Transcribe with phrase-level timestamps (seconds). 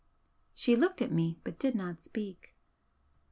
[0.55, 2.55] She looked at me, but did not speak.